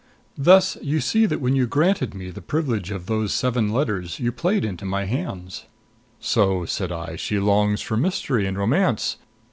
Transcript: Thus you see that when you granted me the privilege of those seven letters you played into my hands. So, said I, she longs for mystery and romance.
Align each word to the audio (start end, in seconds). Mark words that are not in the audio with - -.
Thus 0.39 0.79
you 0.81 0.99
see 0.99 1.27
that 1.27 1.41
when 1.41 1.55
you 1.55 1.67
granted 1.67 2.15
me 2.15 2.31
the 2.31 2.41
privilege 2.41 2.89
of 2.89 3.05
those 3.05 3.35
seven 3.35 3.69
letters 3.69 4.19
you 4.19 4.31
played 4.31 4.65
into 4.65 4.83
my 4.83 5.05
hands. 5.05 5.65
So, 6.19 6.65
said 6.65 6.91
I, 6.91 7.15
she 7.17 7.37
longs 7.37 7.81
for 7.81 7.97
mystery 7.97 8.47
and 8.47 8.57
romance. 8.57 9.17